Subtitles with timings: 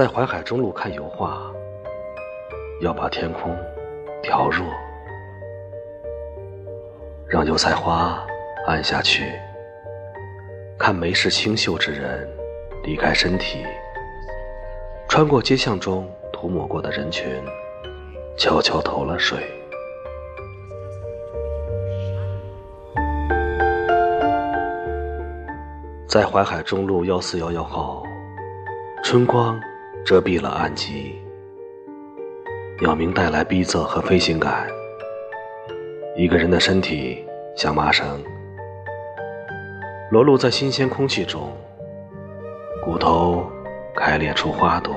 [0.00, 1.52] 在淮海中路看油画，
[2.80, 3.54] 要把天空
[4.22, 4.66] 调弱，
[7.28, 8.26] 让油菜花
[8.66, 9.30] 暗下去，
[10.78, 12.26] 看眉视清秀之人
[12.82, 13.62] 离开身体，
[15.06, 17.30] 穿过街巷中涂抹过的人群，
[18.38, 19.38] 悄悄投了水。
[26.08, 28.02] 在淮海中路幺四幺幺号，
[29.04, 29.60] 春光。
[30.04, 31.14] 遮蔽了暗迹，
[32.80, 34.66] 鸟鸣带来逼仄和飞行感。
[36.16, 38.20] 一个人的身体像麻绳，
[40.10, 41.52] 裸露在新鲜空气中，
[42.84, 43.48] 骨头
[43.94, 44.94] 开裂出花朵。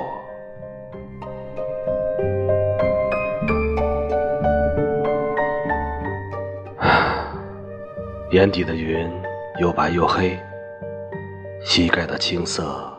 [8.32, 9.08] 眼底的云
[9.60, 10.36] 又白又黑，
[11.64, 12.92] 膝盖的青色。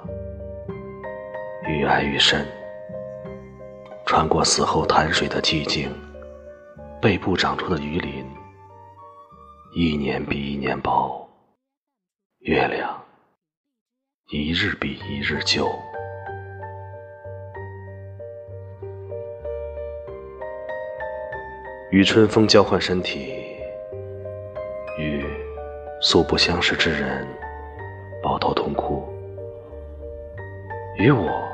[1.66, 2.46] 愈爱愈深，
[4.04, 5.90] 穿过死后潭水的寂静，
[7.00, 8.26] 背部长出的鱼鳞，
[9.74, 11.26] 一年比一年薄，
[12.40, 13.02] 月亮
[14.28, 15.66] 一日比一日旧。
[21.90, 23.32] 与春风交换身体，
[24.98, 25.24] 与
[26.02, 27.26] 素不相识之人
[28.22, 29.08] 抱头痛哭，
[30.96, 31.48] 与我。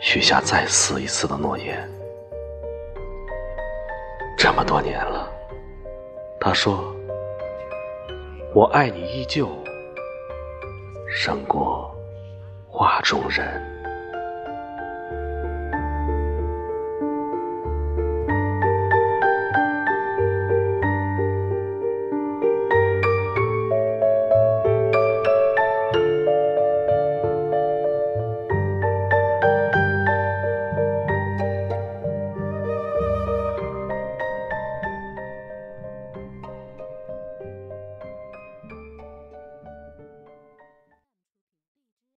[0.00, 1.88] 许下再死一次的诺言。
[4.36, 5.28] 这么多年了，
[6.40, 6.94] 他说
[8.54, 9.48] ：“我爱你依旧，
[11.08, 11.92] 胜过
[12.68, 13.60] 画中人。”